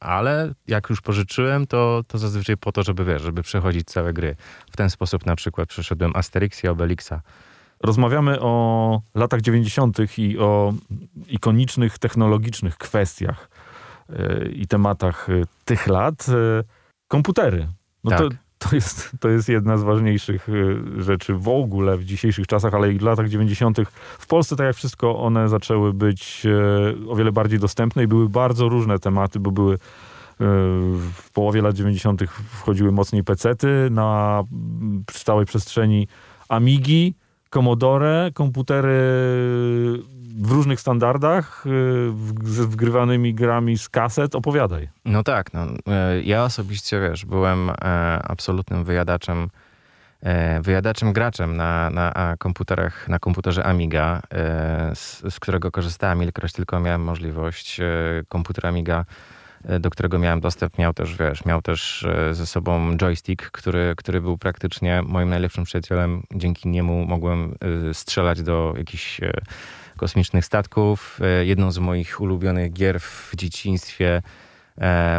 ale 0.00 0.54
jak 0.66 0.90
już 0.90 1.00
pożyczyłem, 1.00 1.66
to, 1.66 2.02
to 2.08 2.18
zazwyczaj 2.18 2.56
po 2.56 2.72
to, 2.72 2.82
żeby, 2.82 3.04
wiesz, 3.04 3.22
żeby 3.22 3.42
przechodzić 3.42 3.88
całe 3.88 4.12
gry. 4.12 4.36
W 4.70 4.76
ten 4.76 4.90
sposób 4.90 5.26
na 5.26 5.36
przykład 5.36 5.68
przeszedłem 5.68 6.16
Asterix 6.16 6.64
i 6.64 6.68
Obelixa. 6.68 7.20
Rozmawiamy 7.82 8.40
o 8.40 9.02
latach 9.14 9.40
90. 9.40 9.98
i 10.18 10.38
o 10.38 10.74
ikonicznych, 11.28 11.98
technologicznych 11.98 12.76
kwestiach 12.76 13.50
y, 14.10 14.52
i 14.54 14.66
tematach 14.66 15.28
y, 15.28 15.44
tych 15.64 15.86
lat. 15.86 16.28
Y, 16.28 16.64
Komputery. 17.08 17.68
No 18.04 18.10
Tak. 18.10 18.20
to, 18.20 18.28
to, 18.58 18.74
jest, 18.74 19.10
to 19.20 19.28
jest 19.28 19.48
jedna 19.48 19.78
z 19.78 19.82
ważniejszych 19.82 20.48
rzeczy 20.98 21.34
w 21.34 21.48
ogóle 21.48 21.96
w 21.98 22.04
dzisiejszych 22.04 22.46
czasach, 22.46 22.74
ale 22.74 22.92
i 22.92 22.98
w 22.98 23.02
latach 23.02 23.28
90. 23.28 23.78
W 24.18 24.26
Polsce, 24.26 24.56
tak 24.56 24.66
jak 24.66 24.76
wszystko, 24.76 25.18
one 25.18 25.48
zaczęły 25.48 25.92
być 25.92 26.46
o 27.08 27.16
wiele 27.16 27.32
bardziej 27.32 27.58
dostępne 27.58 28.02
i 28.04 28.06
były 28.06 28.28
bardzo 28.28 28.68
różne 28.68 28.98
tematy, 28.98 29.40
bo 29.40 29.50
były 29.50 29.78
w 30.38 31.30
połowie 31.32 31.62
lat 31.62 31.74
90. 31.74 32.22
wchodziły 32.30 32.92
mocniej 32.92 33.24
pecety, 33.24 33.88
na 33.90 34.42
stałej 35.10 35.46
przestrzeni 35.46 36.08
Amigi, 36.48 37.14
Commodore, 37.56 38.30
komputery 38.34 38.98
w 40.38 40.50
różnych 40.50 40.80
standardach, 40.80 41.64
z 42.44 42.60
wgrywanymi 42.60 43.34
grami 43.34 43.78
z 43.78 43.88
kaset. 43.88 44.34
Opowiadaj. 44.34 44.88
No 45.04 45.22
tak, 45.22 45.52
no, 45.54 45.66
ja 46.22 46.44
osobiście, 46.44 47.00
wiesz, 47.00 47.24
byłem 47.24 47.70
absolutnym 48.28 48.84
wyjadaczem 48.84 49.48
E, 50.22 50.60
wyjadaczem 50.62 51.12
graczem 51.12 51.56
na, 51.56 51.90
na 51.90 52.36
komputerach, 52.38 53.08
na 53.08 53.18
komputerze 53.18 53.64
Amiga, 53.64 54.22
e, 54.34 54.90
z, 54.94 55.34
z, 55.34 55.40
którego 55.40 55.70
korzystałem 55.70 56.22
ilekroć 56.22 56.52
tylko 56.52 56.80
miałem 56.80 57.04
możliwość. 57.04 57.80
E, 57.80 57.84
komputer 58.28 58.66
Amiga, 58.66 59.04
do 59.80 59.90
którego 59.90 60.18
miałem 60.18 60.40
dostęp, 60.40 60.78
miał 60.78 60.94
też, 60.94 61.16
wiesz, 61.16 61.44
miał 61.44 61.62
też 61.62 62.06
ze 62.32 62.46
sobą 62.46 62.96
joystick, 62.96 63.50
który, 63.50 63.94
który 63.96 64.20
był 64.20 64.38
praktycznie 64.38 65.02
moim 65.02 65.28
najlepszym 65.28 65.64
przyjacielem. 65.64 66.22
Dzięki 66.34 66.68
niemu 66.68 67.06
mogłem 67.06 67.54
strzelać 67.92 68.42
do 68.42 68.74
jakichś 68.76 69.20
kosmicznych 69.96 70.44
statków. 70.44 71.20
Jedną 71.42 71.72
z 71.72 71.78
moich 71.78 72.20
ulubionych 72.20 72.72
gier 72.72 73.00
w 73.00 73.32
dzieciństwie 73.36 74.22
E, 74.22 74.45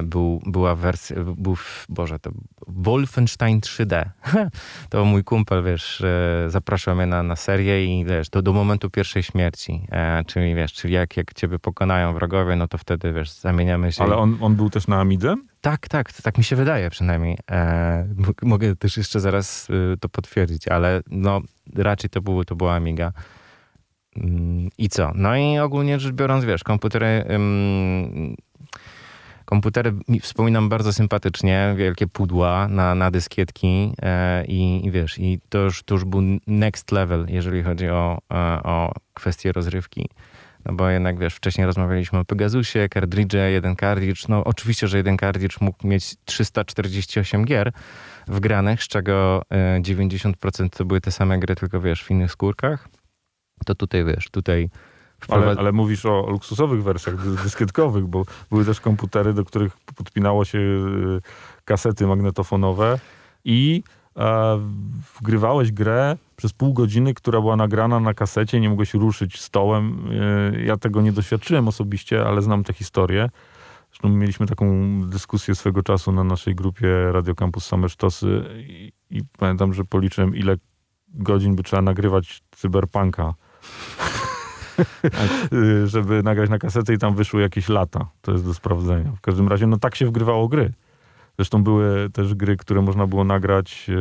był, 0.04 0.42
była 0.46 0.76
wersja, 0.76 1.16
był, 1.24 1.58
Boże, 1.90 2.20
to 2.20 2.32
Wolfenstein 2.68 3.60
3D. 3.60 4.04
to 4.90 5.06
mój 5.06 5.24
kumpel, 5.24 5.64
wiesz, 5.64 6.04
zapraszał 6.48 6.96
mnie 6.96 7.06
na, 7.06 7.24
na 7.24 7.36
serię 7.36 8.00
i 8.00 8.06
wiesz, 8.06 8.30
do, 8.30 8.42
do 8.42 8.54
momentu 8.54 8.90
pierwszej 8.90 9.24
śmierci. 9.24 9.88
E, 9.92 10.24
czyli 10.24 10.56
wiesz, 10.56 10.74
czyli 10.74 10.94
jak, 10.94 11.18
jak 11.18 11.34
ciebie 11.34 11.60
pokonają 11.60 12.14
wrogowie, 12.14 12.56
no 12.56 12.68
to 12.68 12.78
wtedy, 12.78 13.14
wiesz, 13.14 13.32
zamieniamy 13.32 13.92
się. 13.92 14.04
Ale 14.04 14.18
on, 14.18 14.38
on 14.42 14.56
był 14.56 14.70
też 14.70 14.88
na 14.88 15.00
Amidze? 15.00 15.36
Tak, 15.62 15.88
tak, 15.88 16.14
tak 16.14 16.38
mi 16.38 16.44
się 16.44 16.56
wydaje 16.56 16.90
przynajmniej. 16.90 17.38
E, 17.52 18.08
mogę 18.42 18.76
też 18.76 18.98
jeszcze 18.98 19.20
zaraz 19.20 19.70
y, 19.70 19.98
to 20.00 20.10
potwierdzić, 20.10 20.68
ale 20.68 21.02
no 21.12 21.42
raczej 21.76 22.10
to, 22.10 22.22
było, 22.22 22.46
to 22.46 22.56
była 22.56 22.76
Amiga. 22.76 23.12
Mm, 24.18 24.70
I 24.78 24.90
co? 24.90 25.12
No 25.16 25.36
i 25.36 25.60
ogólnie 25.60 26.00
rzecz 26.00 26.14
biorąc, 26.14 26.46
wiesz, 26.46 26.64
komputery 26.64 27.26
Komputery 29.48 29.94
wspominam 30.22 30.70
bardzo 30.70 30.94
sympatycznie, 30.94 31.74
wielkie 31.78 32.08
pudła 32.08 32.68
na, 32.68 32.96
na 32.96 33.12
dyskietki 33.12 33.94
e, 34.02 34.46
i, 34.46 34.86
i, 34.86 34.92
wiesz, 34.92 35.20
i 35.20 35.40
to 35.50 35.58
już, 35.58 35.84
to 35.84 35.96
już 35.96 36.06
był 36.06 36.22
next 36.48 36.92
level, 36.92 37.26
jeżeli 37.30 37.64
chodzi 37.64 37.90
o, 37.90 38.18
e, 38.34 38.64
o 38.64 38.94
kwestie 39.14 39.52
rozrywki. 39.52 40.10
No 40.66 40.74
bo 40.74 40.90
jednak, 40.90 41.20
wiesz, 41.20 41.36
wcześniej 41.36 41.68
rozmawialiśmy 41.68 42.20
o 42.20 42.26
Pegasusie, 42.26 42.90
kartridże, 42.90 43.52
jeden 43.52 43.76
kartridż. 43.76 44.28
No 44.28 44.44
oczywiście, 44.44 44.88
że 44.88 44.98
jeden 44.98 45.18
kartridż 45.18 45.62
mógł 45.62 45.88
mieć 45.88 46.16
348 46.26 47.46
gier 47.46 47.72
wgranych, 48.28 48.84
z 48.84 48.88
czego 48.88 49.42
90% 49.82 50.66
e, 50.66 50.70
to 50.70 50.86
były 50.86 51.02
te 51.02 51.12
same 51.12 51.40
gry, 51.40 51.56
tylko 51.56 51.82
wiesz, 51.82 52.04
w 52.04 52.12
innych 52.12 52.32
skórkach. 52.32 52.90
To 53.66 53.76
tutaj, 53.76 54.06
wiesz, 54.06 54.30
tutaj 54.32 54.70
ale, 55.30 55.56
ale, 55.58 55.72
mówisz 55.72 56.06
o 56.06 56.26
luksusowych 56.30 56.84
wersjach 56.84 57.44
dyskietkowych, 57.44 58.06
bo 58.06 58.26
były 58.50 58.66
też 58.66 58.82
komputery, 58.82 59.34
do 59.34 59.46
których 59.46 59.78
podpinało 59.96 60.46
się 60.46 60.58
y, 60.58 61.22
kasety 61.66 62.08
magnetofonowe 62.08 63.00
i 63.46 63.84
e, 64.18 64.60
wgrywałeś 65.22 65.72
grę 65.72 66.18
przez 66.36 66.54
pół 66.54 66.74
godziny, 66.74 67.14
która 67.14 67.42
była 67.42 67.56
nagrana 67.56 68.00
na 68.00 68.14
kasecie, 68.14 68.60
nie 68.60 68.70
mogłeś 68.70 68.94
ruszyć 68.94 69.42
stołem. 69.42 70.10
E, 70.54 70.62
ja 70.62 70.78
tego 70.78 71.02
nie 71.02 71.12
doświadczyłem 71.12 71.68
osobiście, 71.68 72.26
ale 72.26 72.42
znam 72.42 72.64
tę 72.64 72.74
historię. 72.74 73.30
Zresztą 73.90 74.10
mieliśmy 74.10 74.48
taką 74.48 74.66
dyskusję 75.10 75.56
swego 75.56 75.84
czasu 75.84 76.12
na 76.12 76.24
naszej 76.24 76.56
grupie 76.56 77.12
Radio 77.12 77.36
Campus 77.36 77.66
Same 77.66 77.90
Sztosy 77.90 78.44
i, 78.58 78.92
i 79.10 79.22
pamiętam, 79.38 79.74
że 79.74 79.86
policzyłem 79.86 80.36
ile 80.36 80.56
godzin 81.08 81.56
by 81.56 81.64
trzeba 81.64 81.82
nagrywać 81.82 82.44
cyberpunka 82.52 83.34
żeby 85.86 86.24
nagrać 86.24 86.50
na 86.50 86.60
kasetę 86.60 86.94
i 86.94 86.98
tam 86.98 87.16
wyszły 87.16 87.42
jakieś 87.42 87.70
lata. 87.70 88.10
To 88.22 88.32
jest 88.32 88.46
do 88.46 88.54
sprawdzenia. 88.54 89.12
W 89.12 89.22
każdym 89.22 89.48
razie, 89.48 89.68
no 89.68 89.78
tak 89.78 89.96
się 89.96 90.06
wgrywało 90.06 90.48
gry. 90.48 90.74
Zresztą 91.38 91.64
były 91.64 92.10
też 92.10 92.36
gry, 92.36 92.58
które 92.58 92.82
można 92.82 93.08
było 93.08 93.24
nagrać 93.24 93.88
e, 93.90 93.94
e, 93.94 94.00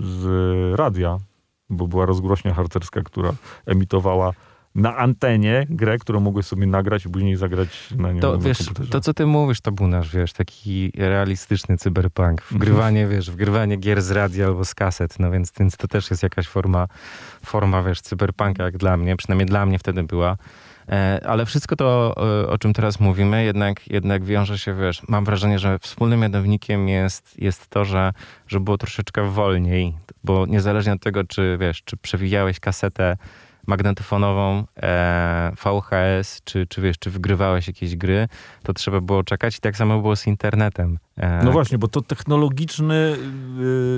z 0.00 0.78
radia, 0.78 1.18
bo 1.70 1.88
była 1.88 2.06
rozgłośnia 2.06 2.54
harcerska, 2.54 3.02
która 3.02 3.32
emitowała 3.66 4.32
na 4.78 4.96
antenie 4.96 5.66
grę, 5.70 5.98
którą 5.98 6.20
mogłeś 6.20 6.46
sobie 6.46 6.66
nagrać 6.66 7.06
i 7.06 7.08
później 7.08 7.36
zagrać 7.36 7.94
na 7.96 8.12
nią 8.12 8.20
to, 8.20 8.38
wiesz. 8.38 8.58
To, 8.90 9.00
co 9.00 9.14
ty 9.14 9.26
mówisz, 9.26 9.60
to 9.60 9.72
był 9.72 9.88
nasz, 9.88 10.14
wiesz, 10.14 10.32
taki 10.32 10.92
realistyczny 10.96 11.76
cyberpunk. 11.76 12.42
Wgrywanie, 12.50 13.06
wiesz, 13.06 13.30
wgrywanie 13.30 13.76
gier 13.76 14.02
z 14.02 14.10
radia 14.10 14.46
albo 14.46 14.64
z 14.64 14.74
kaset, 14.74 15.18
no 15.18 15.30
więc, 15.30 15.52
więc 15.60 15.76
to 15.76 15.88
też 15.88 16.10
jest 16.10 16.22
jakaś 16.22 16.46
forma, 16.46 16.88
forma, 17.44 17.82
wiesz, 17.82 18.00
cyberpunka 18.00 18.64
jak 18.64 18.76
dla 18.76 18.96
mnie, 18.96 19.16
przynajmniej 19.16 19.46
dla 19.46 19.66
mnie 19.66 19.78
wtedy 19.78 20.02
była. 20.02 20.36
E, 20.88 21.20
ale 21.26 21.46
wszystko 21.46 21.76
to, 21.76 22.14
o 22.48 22.58
czym 22.58 22.72
teraz 22.72 23.00
mówimy, 23.00 23.44
jednak, 23.44 23.88
jednak 23.88 24.24
wiąże 24.24 24.58
się, 24.58 24.74
wiesz, 24.74 25.02
mam 25.08 25.24
wrażenie, 25.24 25.58
że 25.58 25.78
wspólnym 25.78 26.20
mianownikiem 26.20 26.88
jest, 26.88 27.38
jest 27.38 27.68
to, 27.68 27.84
że, 27.84 28.12
że 28.46 28.60
było 28.60 28.78
troszeczkę 28.78 29.30
wolniej, 29.30 29.94
bo 30.24 30.46
niezależnie 30.46 30.92
od 30.92 31.02
tego, 31.02 31.24
czy, 31.24 31.56
wiesz, 31.60 31.82
czy 31.82 31.96
przewijałeś 31.96 32.60
kasetę 32.60 33.16
magnetofonową, 33.68 34.64
e, 34.76 35.52
VHS, 35.64 36.40
czy, 36.44 36.66
czy 36.66 36.80
wiesz, 36.80 36.98
czy 36.98 37.10
wygrywałeś 37.10 37.66
jakieś 37.66 37.96
gry, 37.96 38.28
to 38.62 38.72
trzeba 38.72 39.00
było 39.00 39.24
czekać 39.24 39.56
i 39.56 39.60
tak 39.60 39.76
samo 39.76 40.00
było 40.00 40.16
z 40.16 40.26
internetem. 40.26 40.98
E, 41.16 41.44
no 41.44 41.52
właśnie, 41.52 41.78
bo 41.78 41.88
to 41.88 42.02
technologiczny 42.02 43.16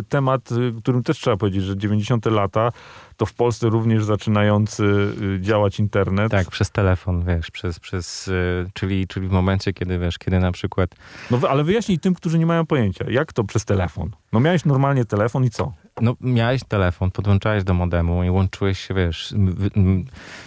y, 0.01 0.03
temat, 0.09 0.53
y, 0.53 0.81
którym 0.81 1.03
też 1.03 1.19
trzeba 1.19 1.37
powiedzieć, 1.37 1.63
że 1.65 1.77
90. 1.77 2.27
lata 2.27 2.73
to 3.21 3.27
w 3.27 3.35
Polsce 3.35 3.69
również 3.69 4.05
zaczynający 4.05 4.85
y, 5.23 5.41
działać 5.41 5.79
internet. 5.79 6.33
Tak, 6.33 6.51
przez 6.51 6.71
telefon, 6.71 7.25
wiesz, 7.25 7.51
przez, 7.51 7.81
przez, 7.81 8.29
y, 8.29 8.67
czyli, 8.75 9.07
czyli 9.07 9.29
w 9.29 9.33
momencie, 9.33 9.73
kiedy 9.73 9.99
wiesz, 9.99 10.19
kiedy 10.19 10.39
na 10.39 10.53
przykład... 10.53 10.95
No 11.31 11.39
ale 11.49 11.65
wyjaśnij 11.65 11.99
tym, 11.99 12.15
którzy 12.15 12.39
nie 12.39 12.47
mają 12.47 12.67
pojęcia, 12.67 13.05
jak 13.11 13.33
to 13.33 13.45
przez 13.45 13.65
telefon? 13.65 14.11
No 14.33 14.41
miałeś 14.41 14.65
normalnie 14.65 15.05
telefon 15.05 15.45
i 15.45 15.51
co? 15.51 15.73
No, 16.01 16.17
miałeś 16.21 16.65
telefon, 16.65 17.11
podłączałeś 17.11 17.65
do 17.65 17.75
modemu 17.75 18.25
i 18.25 18.31
łączyłeś 18.31 18.79
się, 18.81 18.95
wiesz, 18.95 19.35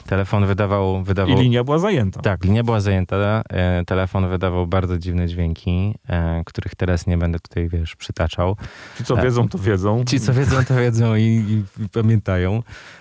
telefon 0.05 0.45
wydawał, 0.45 1.03
wydawał... 1.03 1.37
I 1.37 1.41
linia 1.41 1.63
była 1.63 1.79
zajęta. 1.79 2.21
Tak, 2.21 2.43
linia 2.43 2.63
była 2.63 2.79
zajęta, 2.79 3.43
e, 3.49 3.85
telefon 3.85 4.29
wydawał 4.29 4.67
bardzo 4.67 4.97
dziwne 4.97 5.27
dźwięki, 5.27 5.95
e, 6.09 6.43
których 6.45 6.75
teraz 6.75 7.07
nie 7.07 7.17
będę 7.17 7.39
tutaj, 7.39 7.69
wiesz, 7.69 7.95
przytaczał. 7.95 8.55
Ci, 8.97 9.03
co 9.03 9.17
wiedzą, 9.17 9.49
to 9.49 9.57
wiedzą. 9.57 10.03
Ci, 10.05 10.19
co 10.19 10.33
wiedzą, 10.33 10.65
to 10.65 10.75
wiedzą 10.75 11.15
i, 11.15 11.21
i, 11.21 11.83
i 11.83 11.89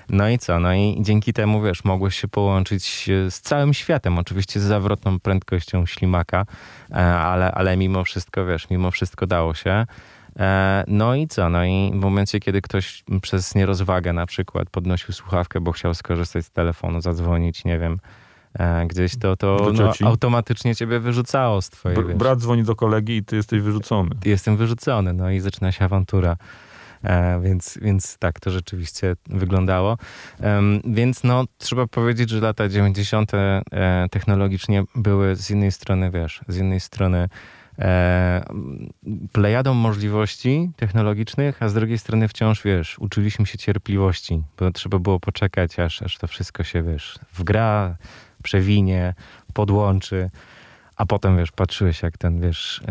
No 0.09 0.29
i 0.29 0.39
co? 0.39 0.61
No 0.61 0.75
i 0.75 0.99
dzięki 1.01 1.33
temu, 1.33 1.63
wiesz, 1.63 1.85
mogłeś 1.85 2.21
się 2.21 2.29
połączyć 2.29 3.11
z 3.31 3.41
całym 3.41 3.75
światem, 3.75 4.19
oczywiście 4.19 4.61
z 4.61 4.63
zawrotną 4.63 5.21
prędkością 5.21 5.87
ślimaka, 5.87 6.47
e, 6.91 6.95
ale, 7.15 7.53
ale 7.53 7.77
mimo 7.77 8.05
wszystko, 8.05 8.47
wiesz, 8.47 8.71
mimo 8.71 8.91
wszystko 8.91 9.27
dało 9.27 9.55
się. 9.55 9.87
E, 10.39 10.85
no 10.87 11.15
i 11.15 11.29
co? 11.29 11.49
No 11.49 11.65
i 11.65 11.93
w 11.95 12.01
momencie, 12.01 12.41
kiedy 12.41 12.63
ktoś 12.63 13.05
przez 13.23 13.55
nierozwagę 13.55 14.13
na 14.13 14.27
przykład 14.27 14.71
podnosił 14.71 15.15
słuchawkę, 15.15 15.61
bo 15.61 15.73
chciał 15.73 15.95
skorzystać 15.95 16.47
z 16.47 16.51
telefonu, 16.51 17.01
zadzwonić, 17.01 17.65
nie 17.65 17.79
wiem, 17.79 17.99
e, 18.59 18.87
gdzieś, 18.87 19.19
to, 19.19 19.37
to 19.37 19.71
no, 19.75 19.93
automatycznie 20.05 20.75
ciebie 20.75 21.01
wyrzucało 21.01 21.63
z 21.63 21.71
twojej... 21.71 21.97
Br 21.97 22.15
brat 22.15 22.39
dzwoni 22.39 22.63
do 22.63 22.77
kolegi 22.77 23.17
i 23.17 23.25
ty 23.25 23.37
jesteś 23.37 23.61
wyrzucony. 23.61 24.11
Jestem 24.25 24.57
wyrzucony, 24.57 25.13
no 25.13 25.31
i 25.31 25.41
zaczyna 25.41 25.73
się 25.73 25.85
awantura. 25.85 26.37
E, 27.05 27.41
więc, 27.41 27.79
więc 27.83 28.19
tak 28.19 28.41
to 28.41 28.51
rzeczywiście 28.51 29.17
wyglądało. 29.27 29.99
Więc 30.85 31.25
no, 31.25 31.45
trzeba 31.59 31.87
powiedzieć, 31.87 32.31
że 32.31 32.41
lata 32.41 32.69
90. 32.69 33.33
E, 33.35 33.63
technologicznie 34.11 34.85
były 34.95 35.37
z 35.37 35.51
jednej 35.51 35.73
strony, 35.73 36.11
wiesz, 36.11 36.41
z 36.49 36.57
jednej 36.57 36.81
strony 36.81 37.29
e, 37.79 38.45
plejadą 39.33 39.75
możliwości 39.75 40.71
technologicznych, 40.77 41.63
a 41.63 41.69
z 41.69 41.75
drugiej 41.75 41.99
strony 41.99 42.29
wciąż, 42.29 42.63
wiesz, 42.63 42.99
uczyliśmy 42.99 43.47
się 43.47 43.59
cierpliwości, 43.59 44.43
bo 44.59 44.71
trzeba 44.71 44.99
było 44.99 45.21
poczekać, 45.21 45.79
aż, 45.79 46.03
aż 46.03 46.19
to 46.19 46.27
wszystko 46.27 46.65
się, 46.65 46.83
wiesz, 46.83 47.19
wgra, 47.35 47.97
przewinie, 48.43 49.15
podłączy, 49.55 50.31
a 50.97 51.07
potem, 51.07 51.37
wiesz, 51.37 51.53
patrzyłeś 51.53 52.03
jak 52.03 52.19
ten, 52.19 52.41
wiesz... 52.41 52.83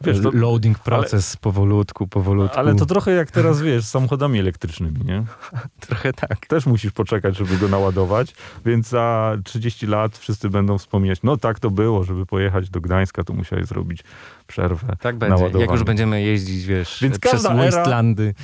Wiesz, 0.00 0.22
to, 0.22 0.30
loading 0.32 0.78
proces 0.78 1.32
ale, 1.34 1.40
powolutku, 1.40 2.06
powolutku. 2.06 2.58
Ale 2.58 2.74
to 2.74 2.86
trochę 2.86 3.10
jak 3.10 3.30
teraz, 3.30 3.62
wiesz, 3.62 3.84
z 3.84 3.88
samochodami 3.88 4.38
elektrycznymi, 4.38 5.04
nie? 5.04 5.24
trochę 5.86 6.12
tak. 6.12 6.46
Też 6.46 6.66
musisz 6.66 6.92
poczekać, 6.92 7.36
żeby 7.36 7.58
go 7.58 7.68
naładować, 7.68 8.34
więc 8.66 8.88
za 8.88 9.36
30 9.44 9.86
lat 9.86 10.18
wszyscy 10.18 10.50
będą 10.50 10.78
wspominać, 10.78 11.18
no 11.22 11.36
tak 11.36 11.60
to 11.60 11.70
było, 11.70 12.04
żeby 12.04 12.26
pojechać 12.26 12.70
do 12.70 12.80
Gdańska, 12.80 13.24
to 13.24 13.32
musiałeś 13.32 13.66
zrobić 13.66 14.04
przerwę. 14.46 14.96
Tak 15.00 15.16
będzie. 15.16 15.44
Jak 15.58 15.70
już 15.70 15.84
będziemy 15.84 16.22
jeździć, 16.22 16.64
wiesz, 16.64 16.98
Więc 17.02 17.18
przez 17.18 17.32
każda 17.32 17.54
era-. 17.54 17.84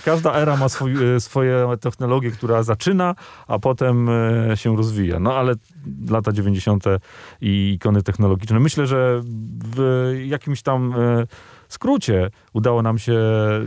Każda 0.04 0.34
era 0.34 0.56
ma 0.56 0.68
swój, 0.68 1.14
e, 1.16 1.20
swoje 1.20 1.66
technologie, 1.80 2.30
która 2.30 2.62
zaczyna, 2.62 3.14
a 3.46 3.58
potem 3.58 4.08
e, 4.08 4.56
się 4.56 4.76
rozwija. 4.76 5.20
No 5.20 5.34
ale 5.34 5.54
lata 6.10 6.32
90. 6.32 6.84
i 7.40 7.72
ikony 7.74 8.02
technologiczne. 8.02 8.60
Myślę, 8.60 8.86
że 8.86 9.20
w 9.74 10.12
jakimś 10.26 10.62
tam 10.62 10.94
e, 10.98 11.26
skrócie 11.68 12.30
udało 12.52 12.82
nam 12.82 12.98
się 12.98 13.20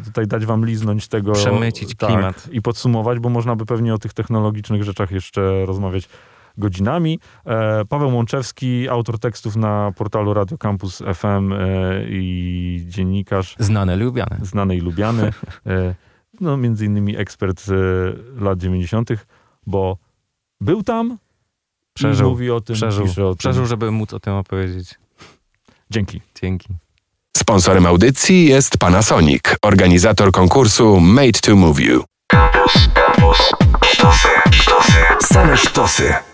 tutaj 0.06 0.28
dać 0.28 0.46
wam 0.46 0.66
liznąć 0.66 1.08
tego. 1.08 1.32
Przemycić 1.32 1.96
tak, 1.96 2.10
klimat. 2.10 2.48
I 2.52 2.62
podsumować, 2.62 3.20
bo 3.20 3.30
można 3.30 3.56
by 3.56 3.66
pewnie 3.66 3.94
o 3.94 3.98
tych 3.98 4.14
technologicznych 4.14 4.84
rzeczach 4.84 5.12
jeszcze 5.12 5.66
rozmawiać 5.66 6.10
godzinami. 6.58 7.20
E, 7.46 7.86
Paweł 7.86 8.16
Łączewski, 8.16 8.90
autor 8.90 9.20
tekstów 9.20 9.56
na 9.56 9.92
portalu 9.98 10.34
Radio 10.34 10.58
Campus 10.58 10.98
FM 11.14 11.54
e, 11.54 11.58
i 12.10 12.84
dziennikarz 12.88 13.56
Znane, 13.60 13.96
lubiane. 13.96 14.38
znany 14.42 14.76
i 14.76 14.82
lubiany. 14.82 15.32
E, 15.66 15.96
No, 16.42 16.58
między 16.58 16.86
innymi 16.86 17.18
ekspert 17.18 17.64
lat 18.40 18.60
90., 18.60 19.10
bo 19.68 19.98
był 20.62 20.84
tam 20.84 21.18
Przeżył. 21.94 22.28
i 22.28 22.30
mówi 22.32 22.52
o 22.52 22.62
tym, 22.62 22.76
Przeżył, 22.76 23.06
o 23.06 23.30
tym. 23.30 23.38
przeżył, 23.38 23.66
żeby 23.66 23.92
móc 23.92 24.14
o 24.14 24.20
tym 24.20 24.34
opowiedzieć. 24.34 24.96
Dzięki. 25.90 26.22
Dzięki. 26.42 26.68
Sponsorem 27.50 27.86
audycji 27.86 28.46
jest 28.46 28.78
Panasonic, 28.78 29.42
organizator 29.62 30.32
konkursu 30.32 31.00
Made 31.00 31.40
to 31.42 31.56
Move 31.56 31.82
You. 31.82 32.04
Campus, 32.32 32.74
campus, 32.94 33.38
sztosy, 33.86 34.28
sztosy, 34.52 35.34
same 35.34 35.58
sztosy. 35.58 36.29